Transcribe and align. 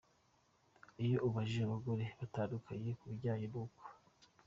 Iyo 1.05 1.17
ubajije 1.27 1.61
abagore 1.65 2.03
batandukanye 2.19 2.89
ku 2.99 3.03
bijyanye 3.11 3.45
n’uko. 3.53 3.81